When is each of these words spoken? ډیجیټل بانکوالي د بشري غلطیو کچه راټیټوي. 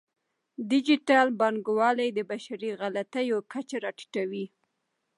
ډیجیټل 0.69 1.27
بانکوالي 1.39 2.09
د 2.13 2.19
بشري 2.31 2.69
غلطیو 2.79 3.37
کچه 3.51 3.77
راټیټوي. 3.85 4.45